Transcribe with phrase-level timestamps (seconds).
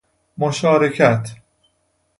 [0.37, 1.29] مشارکت